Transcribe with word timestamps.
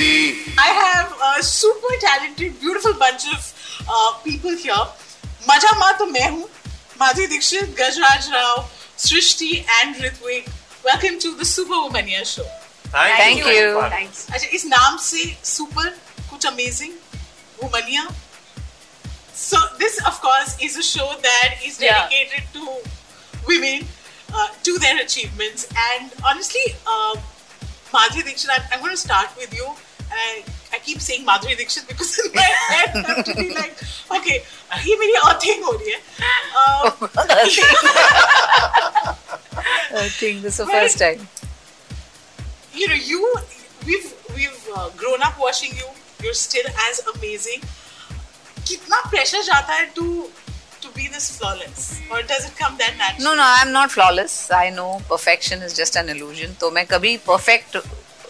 स्तुति 0.00 0.56
I 0.58 0.68
have 0.80 1.12
a 1.30 1.42
super 1.42 1.94
talented, 2.00 2.58
beautiful 2.60 2.94
bunch 2.94 3.24
of 3.32 3.42
uh, 3.88 4.12
people 4.24 4.56
here. 4.56 4.84
मजा 5.48 5.72
मा 5.78 5.90
तो 5.98 6.06
मैं 6.06 6.28
हूँ 6.30 6.48
Madhuri 7.00 7.26
Dixit 7.32 7.74
Gajraj 7.80 8.28
Rao 8.32 8.68
Srishti 8.98 9.50
and 9.70 9.96
Hrithik 10.04 10.48
welcome 10.86 11.18
to 11.22 11.32
the 11.40 11.46
super 11.52 11.76
Womaniya 11.76 12.22
show 12.32 12.44
Thank 12.94 13.44
you. 13.46 13.76
अच्छा 13.82 14.46
इस 14.56 14.64
नाम 14.66 14.96
से 15.04 15.24
सुपर 15.44 15.88
कुछ 16.30 16.46
amazing 16.46 16.92
Womaniya 17.62 18.08
so 19.38 19.58
this 19.80 19.96
of 20.10 20.18
course 20.26 20.52
is 20.66 20.76
a 20.78 20.84
show 20.90 21.06
that 21.24 21.64
is 21.70 21.78
Yeah. 21.80 22.08
dedicated 22.08 22.44
to 22.54 22.62
women 23.48 23.82
uh, 24.34 24.46
to 24.68 24.78
their 24.84 25.00
achievements 25.02 25.66
and 25.88 26.14
honestly 26.30 26.64
uh, 26.86 27.16
Madhuri 27.92 28.24
Dixit 28.28 28.50
I'm, 28.54 28.62
I'm 28.72 28.80
going 28.80 28.92
to 28.92 29.02
start 29.02 29.36
with 29.42 29.52
you 29.58 29.66
I, 30.11 30.43
I 30.73 30.79
keep 30.79 30.99
saying 31.01 31.25
Madhuri 31.25 31.57
Dixit 31.57 31.87
because 31.87 32.11
in 32.25 32.33
my 32.33 32.41
head 32.41 32.89
I 32.95 33.01
have 33.13 33.25
to 33.25 33.33
be 33.35 33.49
like 33.55 33.75
okay 34.17 34.37
ये 34.87 34.95
मेरी 34.99 35.13
earthing 35.27 35.63
हो 35.63 35.71
रही 35.71 35.91
है 35.91 35.99
uh, 36.55 36.91
I 39.93 40.09
think 40.19 40.41
this 40.41 40.59
is 40.59 40.65
the 40.65 40.67
first 40.67 40.97
time. 40.99 41.27
you 42.73 42.87
know 42.87 42.99
you 43.11 43.19
we've 43.85 44.13
we've 44.35 44.67
uh, 44.75 44.89
grown 45.01 45.21
up 45.29 45.39
watching 45.39 45.73
you 45.79 45.87
you're 46.23 46.37
still 46.41 46.67
as 46.89 47.01
amazing 47.15 47.61
कितना 48.69 49.01
pressure 49.09 49.43
जाता 49.49 49.73
है 49.79 49.93
to 49.95 50.05
to 50.83 50.91
be 50.97 51.07
this 51.15 51.25
flawless 51.37 51.83
or 52.11 52.21
does 52.31 52.45
it 52.49 52.55
come 52.61 52.77
that 52.83 52.95
naturally 53.01 53.25
No, 53.25 53.35
no, 53.35 53.43
I'm 53.57 53.71
not 53.73 53.91
flawless. 53.95 54.35
I 54.59 54.69
know 54.77 54.87
perfection 55.09 55.61
is 55.67 55.75
just 55.79 55.95
an 56.03 56.09
illusion. 56.15 56.55
तो 56.61 56.71
मैं 56.77 56.85
कभी 56.93 57.17
perfect 57.27 57.77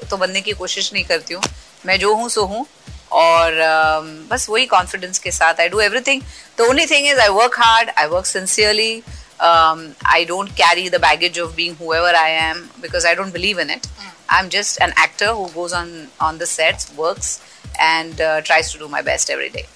तो 0.09 0.17
बनने 0.17 0.41
की 0.41 0.53
कोशिश 0.63 0.91
नहीं 0.93 1.03
करती 1.11 1.33
हूँ 1.33 1.43
मैं 1.85 1.99
जो 1.99 2.13
हूँ 2.15 2.29
सो 2.29 2.45
हूँ। 2.45 2.65
और 3.11 3.51
uh, 3.51 4.31
बस 4.31 4.47
वही 4.49 4.65
कॉन्फिडेंस 4.65 5.19
के 5.19 5.31
साथ 5.31 5.59
I 5.59 5.69
do 5.69 5.79
everything 5.79 6.21
the 6.57 6.61
only 6.61 6.85
thing 6.85 7.07
is 7.07 7.19
I 7.19 7.29
work 7.29 7.59
hard 7.59 7.89
I 7.97 8.05
work 8.05 8.25
sincerely 8.25 9.03
I 9.41 10.25
don't 10.25 10.51
carry 10.51 10.89
the 10.89 10.95
baggage 10.95 11.39
of 11.39 11.51
being 11.51 11.91
I 12.15 12.31
am 12.31 12.61
because 12.81 13.07
I 13.07 13.15
don't 13.15 13.33
believe 13.33 13.59
in 13.59 13.69
it 13.69 13.87
I 14.29 14.39
am 14.39 14.49
just 14.49 14.81
an 14.81 14.93
actor 15.03 15.27
who 15.27 15.45
goes 15.45 15.73
on 15.73 16.07
on 16.21 16.37
the 16.37 16.45
sets 16.45 16.91
works 16.95 17.39
and 17.79 18.15
tries 18.21 18.73
to 18.73 18.79
do 18.79 18.87
my 18.87 19.01
best 19.01 19.29
every 19.29 19.49
day 19.49 19.67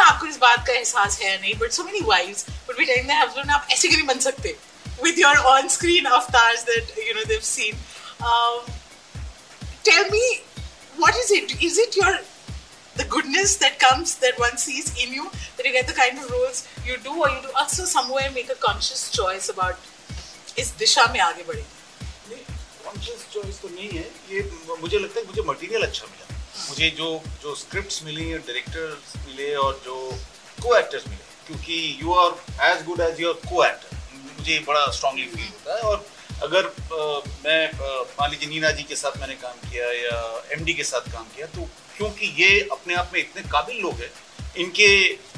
आपको 0.00 0.26
इस 0.26 0.38
बात 0.38 0.66
का 0.66 0.72
एहसास 0.72 1.18
है 1.22 1.40
नहीं 1.40 1.54
but 1.54 1.70
so 1.70 1.84
many 1.84 2.00
wife 2.04 2.44
but 2.68 2.78
be 2.78 2.84
time 2.84 3.50
आप 3.50 3.66
ऐसे 3.72 3.88
के 3.88 4.02
बन 4.02 4.18
सकते 4.18 4.56
with 5.01 5.17
your 5.23 5.35
on 5.53 5.69
screen 5.77 6.05
avatars 6.19 6.63
that 6.71 6.95
you 7.07 7.13
know 7.17 7.23
they've 7.31 7.43
seen 7.49 7.75
um, 8.31 8.61
tell 9.89 10.09
me 10.15 10.23
what 11.03 11.15
is 11.23 11.31
it 11.39 11.53
is 11.69 11.77
it 11.85 11.95
your 12.01 12.13
the 13.01 13.05
goodness 13.15 13.51
that 13.63 13.75
comes 13.85 14.15
that 14.25 14.39
one 14.43 14.57
sees 14.57 14.87
in 15.03 15.13
you 15.17 15.25
that 15.57 15.65
you 15.65 15.73
get 15.77 15.87
the 15.91 15.97
kind 16.01 16.17
of 16.23 16.31
roles 16.35 16.63
you 16.87 16.97
do 17.09 17.13
or 17.25 17.29
you 17.35 17.41
do 17.43 17.51
also 17.63 17.85
somewhere 17.85 18.29
make 18.39 18.49
a 18.49 18.59
conscious 18.69 19.03
choice 19.19 19.49
about 19.57 19.93
इस 20.61 20.69
दिशा 20.77 21.05
में 21.13 21.19
आगे 21.21 21.43
बढ़े 21.47 21.63
conscious 22.85 23.25
choice 23.33 23.59
तो 23.61 23.67
नहीं 23.69 23.89
है 23.89 24.03
ये 24.31 24.41
म- 24.69 24.79
मुझे 24.81 24.99
लगता 24.99 25.19
है 25.19 25.25
कि 25.25 25.27
मुझे 25.31 25.41
मटेरियल 25.49 25.83
अच्छा 25.87 26.05
मिला 26.11 26.35
मुझे 26.69 26.89
जो 26.99 27.09
जो 27.43 27.53
स्क्रिप्ट्स 27.55 28.01
मिली 28.03 28.31
और 28.33 28.39
डायरेक्टर्स 28.47 29.13
मिले 29.27 29.53
और 29.65 29.79
जो 29.85 29.97
को 30.63 30.75
एक्टर्स 30.77 31.07
मिले 31.07 31.25
क्योंकि 31.47 31.77
you 32.01 32.13
are 32.23 32.71
as 32.71 32.83
good 32.85 33.01
as 33.09 33.21
your 33.21 33.33
co-actor 33.65 33.90
मुझे 34.42 34.58
बड़ा 34.66 34.86
स्ट्रांगली 34.98 35.26
फील 35.34 35.48
होता 35.48 35.74
है। 35.76 35.80
और 35.90 36.04
अगर 36.42 36.64
अ, 36.66 37.22
मैं 37.44 37.60
मान 38.20 38.30
लीजिए 38.30 38.48
नीना 38.48 38.70
जी 38.78 38.82
के 38.90 38.96
साथ 38.96 39.18
मैंने 39.20 39.34
काम 39.42 39.56
किया 39.70 39.90
या 39.92 40.16
एमडी 40.56 40.74
के 40.74 40.84
साथ 40.84 41.12
काम 41.12 41.24
किया 41.36 41.46
तो 41.54 41.68
क्योंकि 41.96 42.26
ये 42.42 42.48
अपने 42.72 42.94
आप 43.02 43.10
में 43.14 43.20
इतने 43.20 43.42
काबिल 43.52 43.80
लोग 43.82 44.00
हैं 44.00 44.10
इनके 44.64 44.88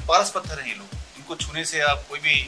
पारस 0.08 0.30
पत्थर 0.36 0.60
हैं 0.60 0.68
ये 0.68 0.74
लोग। 0.74 0.88
इनको 1.18 1.34
छूने 1.44 1.64
से 1.72 1.80
आप 1.90 2.04
कोई 2.08 2.18
भी 2.28 2.40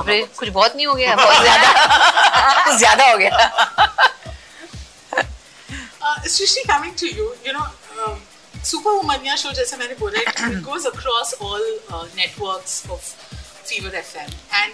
अरे 0.00 0.22
कुछ 0.38 0.48
बहुत 0.48 0.76
नहीं 0.76 0.86
हो 0.86 0.94
गया 0.94 1.14
बहुत 1.16 1.42
ज़्यादा। 1.42 2.64
कुछ 2.64 2.76
ज़्यादा 2.78 3.10
हो 3.10 3.18
गया। 3.18 3.50
Srishti, 6.34 6.62
coming 6.68 6.94
to 7.00 7.06
you, 7.16 7.24
you 7.46 7.52
know, 7.52 7.64
um, 8.04 8.16
Superwomania 8.70 9.34
show, 9.42 9.52
जैसे 9.54 9.76
मैंने 9.76 9.94
बोला, 10.00 10.22
goes 10.68 10.86
across 10.90 11.32
all 11.48 11.66
uh, 11.90 12.04
networks 12.20 12.74
of 12.94 13.10
Fever 13.66 13.90
FM, 13.90 14.32
and 14.54 14.72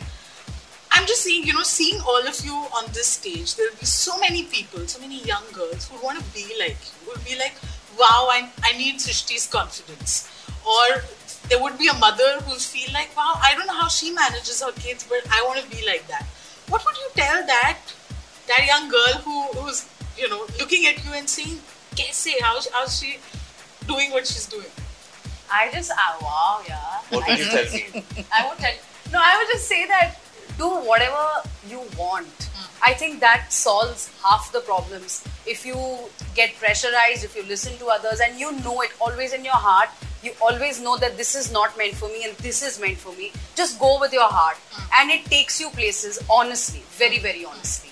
I'm 0.92 1.06
just 1.06 1.22
saying, 1.22 1.44
you 1.44 1.54
know, 1.54 1.62
seeing 1.62 2.00
all 2.03 2.26
of 2.26 2.44
you 2.44 2.53
on 2.53 2.84
this 2.92 3.06
stage, 3.06 3.56
there 3.56 3.66
will 3.70 3.78
be 3.78 3.86
so 3.86 4.19
many 4.19 4.44
people, 4.44 4.86
so 4.86 5.00
many 5.00 5.22
young 5.25 5.44
girls 5.53 5.88
who 5.88 5.97
want 6.04 6.19
to 6.19 6.25
be 6.34 6.44
like 6.60 6.76
you, 6.76 7.10
will 7.10 7.25
be 7.25 7.38
like, 7.38 7.54
wow, 7.98 8.28
I, 8.30 8.50
I 8.62 8.76
need 8.76 8.97
Srishti's 8.97 9.47
confidence, 9.47 10.28
or 10.66 11.03
there 11.48 11.62
would 11.62 11.78
be 11.78 11.88
a 11.88 11.94
mother 11.94 12.41
who'll 12.44 12.56
feel 12.56 12.92
like, 12.92 13.16
wow, 13.16 13.34
I 13.42 13.54
don't 13.56 13.66
know 13.66 13.80
how 13.80 13.88
she 13.88 14.12
manages 14.12 14.62
her 14.62 14.72
kids, 14.72 15.06
but 15.09 15.20
I 15.30 15.42
want 15.47 15.60
to 15.60 15.76
be 15.76 15.84
like 15.86 16.06
that. 16.09 16.26
What 16.69 16.84
would 16.84 16.97
you 16.97 17.09
tell 17.14 17.47
that 17.47 17.78
that 18.48 18.66
young 18.66 18.88
girl 18.88 19.14
who 19.24 19.42
who's 19.59 19.88
you 20.16 20.28
know 20.28 20.47
looking 20.59 20.86
at 20.86 21.04
you 21.04 21.12
and 21.14 21.28
saying, 21.28 21.59
"Kaise? 21.97 22.34
How's 22.41 22.69
how's 22.69 22.98
she 22.98 23.19
doing 23.86 24.10
what 24.10 24.27
she's 24.27 24.47
doing?" 24.47 24.72
I 25.53 25.71
just, 25.71 25.91
uh, 25.91 25.97
wow, 26.22 26.63
yeah. 26.66 26.77
What 27.10 27.28
will 27.28 27.37
you 27.37 27.45
tell 27.45 27.72
me? 27.72 28.04
I 28.33 28.49
would 28.49 28.59
tell, 28.59 28.72
no, 29.13 29.21
I 29.22 29.37
would 29.39 29.49
just 29.53 29.69
say 29.69 29.87
that 29.87 30.16
do 30.57 30.69
whatever 30.69 31.27
you 31.69 31.83
want. 31.99 32.49
I 32.84 32.95
think 32.95 33.21
that 33.21 33.53
solves 33.53 34.10
half 34.25 34.51
the 34.53 34.60
problems. 34.60 35.22
If 35.47 35.66
you 35.66 35.77
get 36.34 36.57
pressurized, 36.57 37.25
if 37.25 37.37
you 37.37 37.43
listen 37.45 37.77
to 37.78 37.87
others, 37.87 38.21
and 38.21 38.41
you 38.41 38.53
know 38.65 38.81
it 38.81 38.91
always 39.01 39.34
in 39.34 39.45
your 39.45 39.60
heart, 39.69 39.91
you 40.22 40.33
always 40.41 40.81
know 40.81 40.97
that 40.99 41.16
this 41.16 41.34
is 41.34 41.53
not 41.53 41.77
meant 41.77 41.95
for 41.95 42.09
me 42.09 42.25
and 42.25 42.37
this 42.39 42.63
is 42.63 42.81
meant 42.81 42.98
for 42.98 43.13
me. 43.16 43.31
Just 43.55 43.78
go 43.78 43.98
with 44.01 44.13
your 44.13 44.28
heart, 44.28 44.57
and 44.97 45.10
it 45.10 45.25
takes 45.27 45.60
you 45.60 45.71
places, 45.71 46.19
honestly, 46.31 46.83
very, 46.93 47.19
very 47.19 47.45
honestly. 47.45 47.91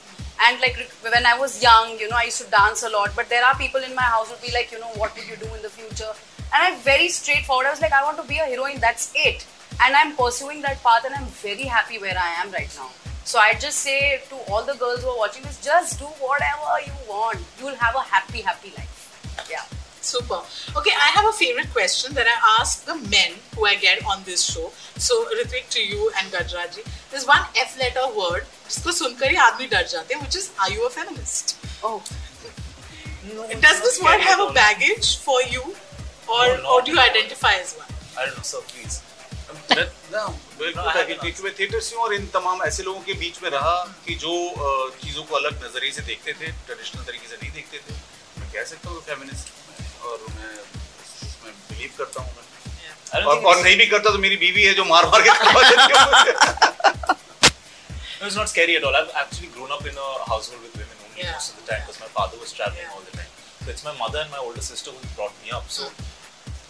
And 0.49 0.61
like 0.61 0.77
when 1.03 1.27
I 1.27 1.39
was 1.39 1.63
young, 1.63 1.99
you 1.99 2.09
know, 2.09 2.17
I 2.17 2.25
used 2.25 2.41
to 2.43 2.51
dance 2.51 2.83
a 2.83 2.89
lot, 2.89 3.11
but 3.15 3.29
there 3.29 3.45
are 3.45 3.55
people 3.56 3.83
in 3.83 3.95
my 3.95 4.03
house 4.03 4.29
who 4.29 4.35
would 4.35 4.43
be 4.43 4.53
like, 4.53 4.73
you 4.73 4.81
know, 4.81 4.91
what 4.97 5.15
would 5.15 5.29
you 5.29 5.37
do 5.37 5.55
in 5.55 5.63
the 5.63 5.69
future? 5.69 6.13
And 6.54 6.63
I'm 6.63 6.80
very 6.80 7.10
straightforward. 7.10 7.68
I 7.68 7.72
was 7.72 7.81
like, 7.81 7.92
I 7.92 8.04
want 8.04 8.18
to 8.18 8.28
be 8.28 8.38
a 8.38 8.46
heroine, 8.46 8.80
that's 8.80 9.12
it. 9.16 9.46
And 9.84 9.96
I'm 9.96 10.16
pursuing 10.16 10.62
that 10.62 10.81
path, 10.84 11.06
and 11.06 11.13
I'm 11.13 11.25
very 11.25 11.63
happy 11.63 11.98
where 12.00 12.18
I 12.18 12.42
am 12.44 12.52
right 12.52 12.74
now. 12.78 12.90
So 13.25 13.40
I 13.40 13.56
just 13.56 13.80
say 13.80 14.22
to 14.30 14.36
all 14.52 14.63
the 14.63 14.75
girls 14.75 15.04
who 15.04 15.10
are 15.10 15.18
watching 15.18 15.44
this, 15.44 15.60
just 15.62 16.00
do 16.00 16.06
whatever 16.06 16.80
you 16.86 16.94
want. 17.10 17.40
You'll 17.60 17.75
have 17.75 17.96
a 17.96 18.02
happy, 18.02 18.42
happy 18.42 18.72
life. 18.78 19.48
Yeah. 19.50 19.63
Super. 20.02 20.42
Okay, 20.78 20.92
I 20.92 21.10
have 21.16 21.25
a 21.25 21.34
favorite 21.34 21.74
question 21.74 22.13
that 22.13 22.28
I 22.28 22.60
ask 22.62 22.86
the 22.86 22.96
men 23.10 23.31
who 23.56 23.66
I 23.66 23.75
get 23.75 24.06
on 24.06 24.22
this 24.24 24.44
show. 24.44 24.72
So, 24.98 25.25
Ritvik, 25.34 25.68
to 25.72 25.84
you 25.84 26.12
and 26.19 26.31
Gajraj 26.31 26.75
ji, 26.75 26.84
there's 27.10 27.25
one 27.25 27.42
F 27.57 27.78
letter 27.80 28.07
word 28.16 28.46
जिसको 28.69 28.92
सुनकर 28.92 29.30
ही 29.30 29.36
आदमी 29.38 29.68
डर 29.69 29.84
जाते 29.88 30.13
हैं, 30.13 30.22
which 30.22 30.36
is, 30.36 30.52
are 30.60 30.72
you 30.72 30.86
a 30.86 30.90
feminist? 30.90 31.57
Oh. 31.84 32.02
Does 33.62 33.81
this 33.81 34.02
word 34.02 34.22
have 34.22 34.40
a 34.40 34.54
baggage 34.54 35.18
for 35.18 35.42
you, 35.44 35.75
or 36.37 36.47
No, 36.62 36.75
or 36.75 36.82
do 36.82 36.93
you 36.93 37.00
identify 37.05 37.53
as 37.62 37.75
one? 37.77 37.88
I 38.19 38.27
don't 38.27 38.37
know, 38.37 38.47
sir, 38.53 38.62
please. 38.73 38.97
बिल्कुल 39.50 40.73
No, 40.75 40.88
I 40.88 40.93
है 40.97 41.03
have 41.03 41.06
क्योंकि 41.06 41.43
मैं 41.43 41.53
theatre 41.59 41.81
से 41.88 41.97
हूँ 41.97 42.05
और 42.05 42.15
इन 42.15 42.27
तमाम 42.35 42.62
ऐसे 42.67 42.82
लोगों 42.82 43.00
के 43.09 43.15
बीच 43.23 43.43
में 43.43 43.49
रहा 43.50 43.75
कि 44.06 44.15
जो 44.25 44.32
चीज़ों 45.03 45.23
को 45.31 45.35
अलग 45.37 45.65
नज़रिए 45.65 45.93
से 45.99 46.03
देखते 46.11 46.32
थे 46.41 46.50
ट्रेडिशनल 46.67 47.03
तरीके 47.11 47.29
से 47.29 47.37
नहीं 47.43 47.50
देखते 47.59 47.79
थे 47.87 47.94
मैं 48.41 48.50
कह 48.53 48.65
सकता 48.73 48.91
हूँ 48.91 49.00
फेमिनिस्ट 49.09 50.05
और 50.11 50.19
मैं 50.37 50.53
इसमें 50.55 51.53
बिलीव 51.71 51.91
करता 51.99 52.23
हूँ 52.23 52.31
मैं 52.37 53.25
और, 53.25 53.38
और 53.44 53.62
नहीं 53.62 53.77
भी 53.77 53.87
करता 53.94 54.11
तो 54.11 54.19
मेरी 54.27 54.37
बीवी 54.44 54.62
है 54.62 54.75
जो 54.81 54.85
मार 54.93 55.06
मार 55.15 55.23
के 55.23 55.31
खवा 55.44 55.62
देती 55.71 55.93
है 55.94 56.05
मुझे। 56.11 57.19
no, 58.21 58.27
it's 58.27 58.37
not 58.37 58.49
scary 58.53 58.77
at 58.77 58.85
all. 58.85 58.94
I've 58.97 59.12
actually 59.21 59.49
grown 59.56 59.71
up 59.77 59.85
in 59.91 59.97
a 60.06 60.09
household 60.31 60.62
with 60.62 60.75
women 60.81 60.97
only 61.06 61.23
Yeah. 61.25 61.32
most 61.37 61.53
of 61.53 61.56
the 61.61 61.67
time 61.73 61.81
because 61.87 62.00
my 62.00 62.11
father 62.19 62.38
was 62.44 62.53
traveling 62.59 62.85
Yeah. 62.87 62.94
all 62.97 63.05
the 63.11 63.17
time. 63.17 63.31
So 63.65 63.71
it's 63.75 63.85
my 63.87 63.94
mother 64.00 64.21
and 64.25 64.31
my 64.31 64.43
older 64.49 64.65
sister 64.67 64.91
who 64.97 65.09
brought 65.21 65.35
me 65.44 65.50
up. 65.59 65.71
So 65.79 65.88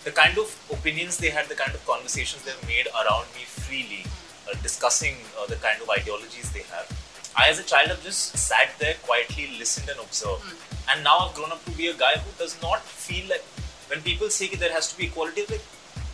the 0.04 0.12
kind 0.12 0.38
of 0.38 0.48
opinions 0.72 1.18
they 1.18 1.30
had, 1.30 1.48
the 1.48 1.56
kind 1.56 1.74
of 1.74 1.86
conversations 1.86 2.44
they've 2.44 2.68
made 2.68 2.88
around 2.94 3.26
me 3.36 3.44
freely, 3.44 4.06
uh, 4.50 4.56
discussing 4.62 5.16
uh, 5.40 5.46
the 5.48 5.56
kind 5.56 5.82
of 5.82 5.90
ideologies 5.90 6.52
they 6.52 6.66
have. 6.74 6.88
I, 7.36 7.50
as 7.50 7.60
a 7.60 7.64
child, 7.64 7.90
have 7.90 8.04
just 8.04 8.38
sat 8.38 8.70
there 8.80 8.96
quietly, 9.04 9.50
listened 9.60 9.90
and 9.90 10.00
observed. 10.00 10.46
And 10.90 11.04
now 11.04 11.18
I've 11.20 11.34
grown 11.34 11.52
up 11.52 11.66
to 11.66 11.72
be 11.72 11.88
a 11.88 11.94
guy 11.94 12.14
who 12.18 12.32
does 12.38 12.56
not 12.62 12.82
feel 12.82 13.28
like 13.30 13.44
when 13.90 14.02
people 14.02 14.30
say 14.30 14.48
that 14.50 14.60
there 14.60 14.72
has 14.72 14.92
to 14.92 14.98
be 14.98 15.06
equality, 15.06 15.42
I'm 15.42 15.56
like, 15.56 15.66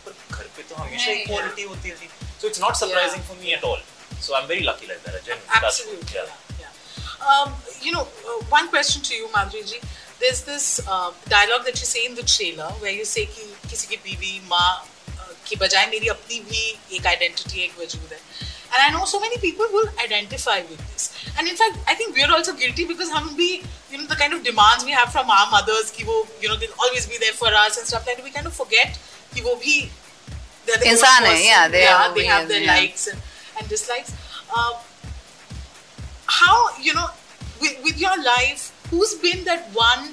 पर 0.04 0.12
घर 0.34 0.46
पे 0.56 0.62
तो 0.68 0.74
हमेशा 0.74 1.10
नहीं, 1.12 1.24
equality 1.24 1.66
होती 1.68 1.90
थी. 2.00 2.08
So 2.40 2.48
it's 2.48 2.60
not 2.60 2.76
surprising 2.76 3.22
for 3.22 3.36
me 3.42 3.54
at 3.54 3.62
all. 3.62 3.78
So 4.20 4.34
I'm 4.36 4.48
very 4.48 4.62
lucky 4.62 4.86
like 4.86 5.02
that. 5.04 5.14
I 5.14 5.20
genuinely 5.20 5.60
touch 5.60 5.82
wood, 5.86 6.00
Absolutely. 6.02 6.14
Yeah. 6.14 6.26
Yeah. 6.58 6.66
yeah. 6.66 7.34
Um, 7.34 7.54
you 7.80 7.92
know, 7.92 8.02
uh, 8.02 8.44
one 8.54 8.68
question 8.68 9.02
to 9.02 9.14
you, 9.14 9.28
Madhuri 9.36 9.68
ji. 9.70 9.78
There's 10.18 10.42
this 10.42 10.80
uh, 10.88 11.12
dialogue 11.28 11.64
that 11.66 11.78
you 11.80 11.86
say 11.86 12.04
in 12.06 12.14
the 12.14 12.22
trailer 12.22 12.70
where 12.84 12.92
you 12.92 13.04
say 13.04 13.26
कि 13.26 13.46
किसी 13.77 13.95
की 13.95 13.97
बीवी 14.03 14.41
माँ 14.49 14.69
uh, 14.83 15.33
की 15.47 15.55
बजाय 15.61 15.85
मेरी 15.87 16.07
अपनी 16.09 16.39
भी 16.49 16.61
एक 16.97 17.03
identity 17.13 17.57
एक 17.65 17.75
वजूद 17.79 18.13
है. 18.13 18.19
And 18.73 18.81
I 18.83 18.87
know 18.93 19.05
so 19.09 19.19
many 19.19 19.37
people 19.43 19.67
will 19.73 19.89
identify 20.03 20.57
with 20.69 20.79
this. 20.87 21.05
And 21.37 21.47
in 21.47 21.55
fact, 21.59 21.77
I 21.87 21.93
think 21.99 22.17
we're 22.17 22.31
also 22.37 22.53
guilty 22.61 22.85
because 22.91 23.11
हम 23.17 23.29
भी, 23.37 23.49
you 23.91 23.99
know, 23.99 24.07
the 24.07 24.17
kind 24.21 24.33
of 24.37 24.43
demands 24.47 24.83
we 24.83 24.97
have 24.99 25.11
from 25.11 25.29
our 25.35 25.47
mothers 25.51 25.91
कि 25.97 26.03
वो, 26.09 26.17
you 26.41 26.49
know, 26.49 26.57
they'll 26.63 26.81
always 26.87 27.05
be 27.13 27.21
there 27.25 27.37
for 27.43 27.53
us 27.61 27.77
and 27.77 27.87
stuff 27.91 28.07
like 28.07 28.17
that. 28.17 28.25
We 28.25 28.33
kind 28.39 28.47
of 28.47 28.57
forget 28.61 28.99
कि 29.35 29.41
वो 29.41 29.55
भी 29.63 29.77
इंसान 30.67 31.25
है, 31.25 31.71
their 31.71 32.61
yeah. 32.61 32.73
likes 32.73 33.07
and, 33.07 33.21
and 33.59 33.69
dislikes. 33.69 34.11
Uh, 34.55 34.73
how 36.25 36.57
you 36.81 36.93
know 36.93 37.09
with, 37.61 37.77
with 37.83 38.01
your 38.01 38.17
life 38.23 38.71
who's 38.89 39.13
been 39.27 39.45
that 39.45 39.69
one 39.73 40.09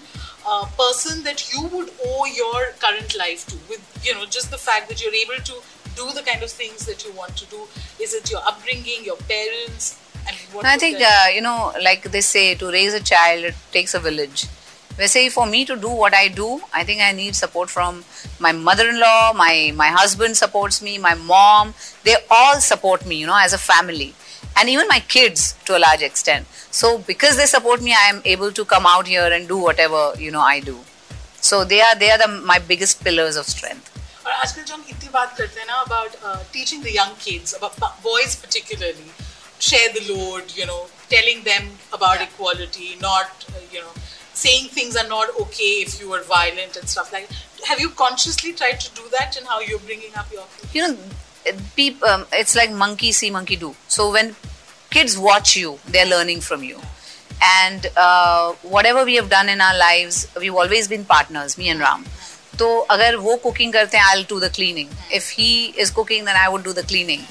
uh, 0.46 0.66
person 0.78 1.22
that 1.24 1.52
you 1.52 1.62
would 1.68 1.90
owe 2.06 2.26
your 2.26 2.72
current 2.78 3.16
life 3.16 3.46
to 3.46 3.56
with 3.68 3.82
you 4.04 4.14
know 4.14 4.26
just 4.26 4.50
the 4.50 4.58
fact 4.58 4.88
that 4.88 5.02
you're 5.02 5.14
able 5.14 5.42
to 5.44 5.54
do 5.96 6.12
the 6.12 6.22
kind 6.22 6.42
of 6.42 6.50
things 6.50 6.86
that 6.86 7.04
you 7.04 7.12
want 7.12 7.36
to 7.36 7.46
do 7.46 7.60
is 8.00 8.14
it 8.14 8.30
your 8.30 8.40
upbringing 8.46 9.04
your 9.04 9.16
parents 9.28 9.98
and 10.26 10.36
what 10.52 10.64
I 10.64 10.76
think 10.76 10.98
uh, 11.00 11.26
you 11.34 11.40
know, 11.42 11.72
like 11.82 12.02
they 12.10 12.20
say, 12.20 12.54
to 12.54 12.70
raise 12.70 12.94
a 12.94 13.00
child 13.00 13.44
it 13.44 13.54
takes 13.72 13.94
a 13.94 14.00
village. 14.00 14.46
They 14.96 15.06
say 15.08 15.28
for 15.28 15.44
me 15.46 15.64
to 15.64 15.76
do 15.76 15.88
what 15.88 16.14
I 16.14 16.28
do, 16.28 16.60
I 16.72 16.84
think 16.84 17.02
I 17.02 17.10
need 17.12 17.34
support 17.34 17.68
from 17.68 18.04
my 18.38 18.52
mother-in-law, 18.52 19.32
my 19.34 19.72
my 19.74 19.88
husband 19.88 20.36
supports 20.36 20.80
me, 20.80 20.98
my 20.98 21.14
mom. 21.14 21.74
They 22.04 22.14
all 22.30 22.60
support 22.60 23.04
me, 23.04 23.16
you 23.16 23.26
know, 23.26 23.38
as 23.38 23.52
a 23.52 23.58
family, 23.58 24.14
and 24.55 24.69
even 24.69 24.87
my 24.87 24.99
kids 24.99 25.55
to 25.65 25.77
a 25.77 25.79
large 25.79 26.01
extent. 26.01 26.47
So 26.71 26.97
because 26.99 27.37
they 27.37 27.45
support 27.45 27.81
me, 27.81 27.93
I 27.93 28.09
am 28.09 28.21
able 28.25 28.51
to 28.51 28.65
come 28.65 28.85
out 28.85 29.07
here 29.07 29.31
and 29.31 29.47
do 29.47 29.57
whatever 29.57 30.13
you 30.17 30.31
know 30.31 30.41
I 30.41 30.59
do. 30.59 30.79
So 31.41 31.63
they 31.63 31.81
are 31.81 31.95
they 31.95 32.11
are 32.11 32.17
the 32.17 32.27
my 32.27 32.59
biggest 32.59 33.03
pillars 33.03 33.35
of 33.35 33.45
strength. 33.45 33.89
और 34.25 34.31
आजकल 34.31 34.63
जो 34.63 34.73
हम 34.73 34.83
इतनी 34.89 35.09
बात 35.09 35.37
करते 35.37 35.59
हैं 35.59 35.67
ना 35.67 35.75
about 35.81 36.51
teaching 36.53 36.83
the 36.83 36.87
young 36.95 37.15
kids 37.23 37.55
boys 37.63 38.35
particularly 38.41 39.09
share 39.67 39.87
the 39.95 40.01
load 40.09 40.51
you 40.57 40.65
know 40.65 40.81
telling 41.13 41.39
them 41.47 41.65
about 41.97 42.21
equality 42.25 42.89
not 43.05 43.45
uh, 43.53 43.63
you 43.73 43.81
know 43.85 43.93
saying 44.41 44.69
things 44.75 44.99
are 45.01 45.07
not 45.07 45.33
okay 45.45 45.71
if 45.85 45.95
you 46.01 46.13
are 46.17 46.21
violent 46.29 46.77
and 46.81 46.91
stuff 46.91 47.11
like 47.15 47.27
that. 47.31 47.65
have 47.69 47.81
you 47.85 47.89
consciously 48.03 48.53
tried 48.53 48.79
to 48.85 48.93
do 48.99 49.07
that 49.15 49.39
in 49.41 49.49
how 49.53 49.59
you're 49.59 49.83
bringing 49.89 50.15
up 50.21 50.31
your 50.31 50.45
kids 50.53 50.77
you 50.77 50.85
know, 50.85 50.95
people, 51.75 52.07
um, 52.07 52.25
it's 52.33 52.55
like 52.55 52.71
monkey 52.71 53.11
see, 53.11 53.29
monkey 53.31 53.55
do. 53.55 53.75
So 53.87 54.11
when 54.11 54.35
kids 54.89 55.17
watch 55.17 55.55
you, 55.55 55.79
they're 55.87 56.05
learning 56.05 56.41
from 56.41 56.63
you. 56.63 56.79
And 57.41 57.87
uh, 57.95 58.51
whatever 58.63 59.05
we 59.05 59.15
have 59.15 59.29
done 59.29 59.49
in 59.49 59.61
our 59.61 59.77
lives, 59.77 60.27
we've 60.39 60.53
always 60.53 60.87
been 60.87 61.05
partners, 61.05 61.57
me 61.57 61.69
and 61.69 61.79
Ram. 61.79 62.05
तो 62.59 62.67
अगर 62.91 63.15
वो 63.15 63.35
cooking 63.43 63.73
करते 63.73 63.97
हैं 63.97 64.05
I'll 64.05 64.23
do 64.23 64.39
the 64.39 64.49
cleaning. 64.49 64.89
If 65.11 65.29
he 65.29 65.67
is 65.83 65.91
cooking, 65.91 66.25
then 66.25 66.35
I 66.35 66.49
would 66.49 66.63
do 66.63 66.73
the 66.73 66.83
cleaning. 66.83 67.21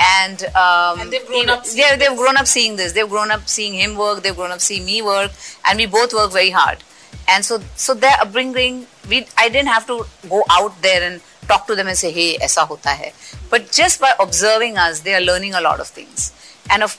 And, 0.00 0.42
um, 0.56 1.00
And 1.00 1.12
they've 1.12 1.26
grown 1.26 1.48
up 1.50 1.64
seeing 1.64 1.78
Yeah, 1.78 1.94
they've 1.96 2.10
this. 2.10 2.18
grown 2.18 2.36
up 2.36 2.48
seeing 2.48 2.74
this. 2.76 2.92
They've 2.92 3.08
grown 3.08 3.30
up 3.30 3.48
seeing 3.48 3.74
him 3.74 3.96
work. 3.96 4.22
They've 4.24 4.34
grown 4.34 4.50
up 4.50 4.60
seeing 4.60 4.84
me 4.84 5.00
work, 5.00 5.30
and 5.64 5.78
we 5.78 5.86
both 5.86 6.12
work 6.12 6.32
very 6.32 6.50
hard. 6.50 6.82
And 7.28 7.44
so, 7.44 7.60
so 7.76 7.94
their 7.94 8.16
upbringing, 8.20 8.86
we 9.08 9.24
I 9.38 9.48
didn't 9.48 9.68
have 9.68 9.86
to 9.86 10.04
go 10.28 10.42
out 10.50 10.82
there 10.82 11.02
and 11.02 11.20
talk 11.49 11.65
to 11.67 11.75
them 11.75 11.93
से 11.93 12.09
ऐसा 12.43 12.61
होता 12.71 12.91
है. 12.91 13.11
But 13.51 13.71
just 13.73 14.01
by 14.01 14.11
observing 14.21 14.77
us 14.87 14.99
they 15.01 15.13
are 15.13 15.21
learning 15.21 15.53
a 15.53 15.59
lot 15.59 15.79
of 15.79 15.91
things 15.97 16.31
and 16.71 16.83
of 16.83 16.97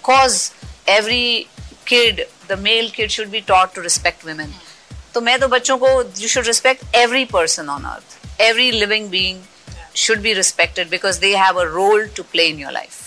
every 0.91 1.47
kid 1.87 2.25
the 2.51 2.59
male 2.59 2.91
kid 2.97 3.11
should 3.11 3.29
be 3.31 3.41
taught 3.49 3.75
to 3.75 3.81
respect 3.83 4.27
women 4.27 4.55
तो 5.15 5.21
मैं 5.21 5.39
तो 5.41 5.49
बच्चों 5.49 5.77
को 5.79 5.89
you 6.21 6.29
should 6.29 6.47
respect 6.47 6.97
every 6.97 7.25
person 7.33 7.69
on 7.69 7.85
earth 7.95 8.41
every 8.41 8.71
living 8.71 9.09
being 9.11 9.43
should 9.97 10.21
be 10.21 10.33
respected 10.35 10.91
because 10.91 11.21
they 11.21 11.35
have 11.37 11.61
a 11.61 11.65
role 11.75 12.07
to 12.17 12.23
play 12.33 12.45
in 12.47 12.59
your 12.61 12.73
life 12.73 13.07